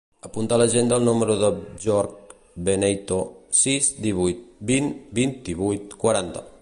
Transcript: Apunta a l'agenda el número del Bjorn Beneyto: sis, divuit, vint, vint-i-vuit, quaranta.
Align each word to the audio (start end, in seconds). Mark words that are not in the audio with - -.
Apunta 0.27 0.53
a 0.55 0.57
l'agenda 0.59 0.95
el 1.01 1.09
número 1.09 1.35
del 1.43 1.59
Bjorn 1.83 2.15
Beneyto: 2.69 3.19
sis, 3.61 3.91
divuit, 4.07 4.43
vint, 4.73 4.91
vint-i-vuit, 5.21 5.97
quaranta. 6.07 6.45